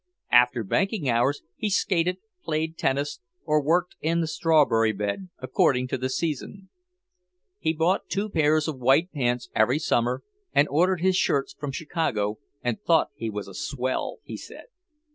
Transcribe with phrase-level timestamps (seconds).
[0.31, 5.97] After banking hours he skated, played tennis, or worked in the strawberry bed, according to
[5.99, 6.71] the season.
[7.59, 12.39] He bought two pairs of white pants every summer and ordered his shirts from Chicago
[12.63, 14.65] and thought he was a swell, he said.